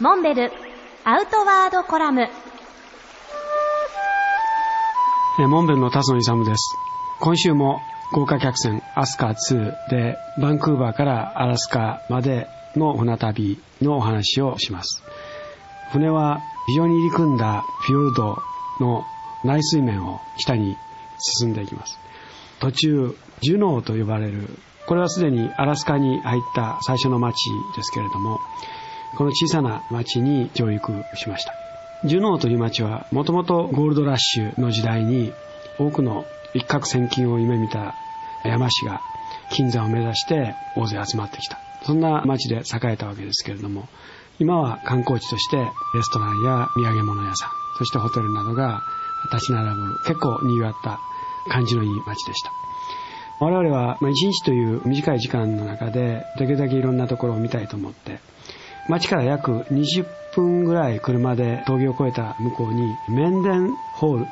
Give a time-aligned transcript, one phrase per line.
[0.00, 0.50] モンベル
[1.04, 2.26] アウトワードコラム。
[5.38, 6.74] モンベルの辰野勇です。
[7.20, 7.80] 今週も
[8.12, 15.04] 豪華客船アスカ2でバンクーバーからアラスカまでの船旅のお話をします。
[15.92, 18.38] 船は非常に入り組んだフィヨルド
[18.80, 19.04] の
[19.44, 20.76] 内水面を北に
[21.20, 22.00] 進んでいきます。
[22.58, 28.40] 途中ジュノーと呼ばれるこれはすでにアラスカに入った最初の町ですけれども
[29.16, 31.54] この小さな町に上陸しました。
[32.04, 35.32] ジュノーという町はもともとゴールドラッシュの時代に
[35.78, 37.94] 多くの一攫千金を夢見た
[38.44, 39.00] 山師が
[39.50, 41.58] 金山を目指して大勢集まってきた。
[41.84, 43.88] そんな町で栄えたわけですけれども
[44.38, 48.82] 今は観光地としてレストランや土産物屋さんそしてホテルなどが
[49.32, 50.98] 立ち並ぶ結構賑わった
[51.50, 52.50] 感じのいい街でした。
[53.40, 58.20] 我々は一日という短い時間の中でできるだけいろんなところを見たいと思って
[58.88, 64.26] 街から約20分ぐらい車で峠を越えた向こうにメンデンホール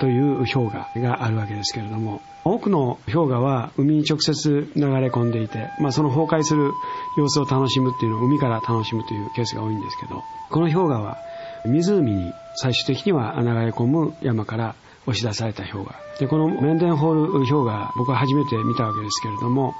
[0.00, 6.72] という氷河があるわけですけれども多くの氷河は海に直接流れ込んでいて、まあ、その崩壊する
[7.18, 11.18] 様子を楽しむっていうのを海から楽しむというケースが多いんですけどこの氷河は
[11.66, 14.74] 湖に最終的には流れ込む山から
[15.06, 19.74] 押し出された氷河でこのメンデンホール氷河僕は初めて見たわけですけれども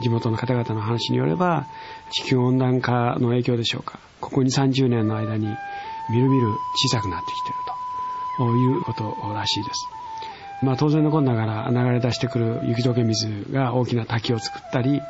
[0.00, 1.66] 地元の方々の話によれば
[2.10, 3.98] 地球温暖化の影響でしょうか。
[4.20, 5.46] ここ2 3 0年の間に
[6.10, 7.74] みるみる小さくなってきていると。
[8.56, 9.88] いうことらしいです。
[10.62, 15.00] まあ当然のことながら流れ出してくる雪解け水が大きな滝を作ったり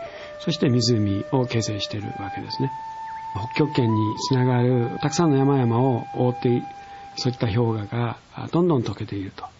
[0.41, 2.71] そして湖を形成しているわけですね。
[3.55, 6.63] 北極圏につながるたくさんの山々を覆って
[7.17, 8.19] そういった氷河が
[8.53, 9.54] どんどん溶けていると。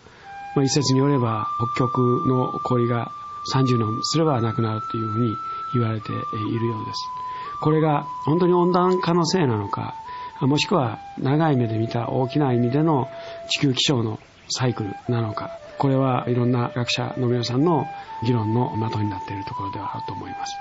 [0.55, 3.13] まあ、一説によれば北極の氷が
[3.53, 5.37] 30年すればなくなるというふうに
[5.75, 7.09] 言われているようです。
[7.61, 9.95] これが本当に温暖化のせいなのか
[10.41, 13.09] もしくは長い目で見た大きな意味での
[13.49, 17.87] 地球気象のサイクルなのかこれはいろんな学者の皆さんの
[18.23, 20.57] 議論の的になっているところではあると思います。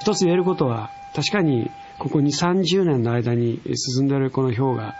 [0.00, 4.94] 一つ言えることは確かにここ2 30年の間に進んでいるこの氷河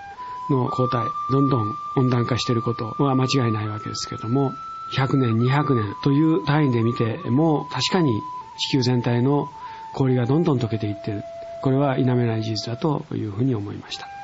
[0.50, 4.54] の抗体、どんどん温暖化していることは間違いないわけですけども、
[4.92, 8.22] 100年、200年という単位で見ても、確かに
[8.58, 9.48] 地球全体の
[9.92, 11.24] 氷がどんどん溶けていっている。
[11.62, 14.15] これは否めない事実だというふうに思いました。